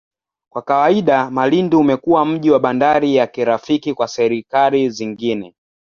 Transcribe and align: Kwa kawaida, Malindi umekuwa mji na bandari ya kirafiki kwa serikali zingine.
Kwa 0.53 0.61
kawaida, 0.61 1.31
Malindi 1.31 1.75
umekuwa 1.75 2.25
mji 2.25 2.49
na 2.49 2.59
bandari 2.59 3.15
ya 3.15 3.27
kirafiki 3.27 3.93
kwa 3.93 4.07
serikali 4.07 4.89
zingine. 4.89 5.53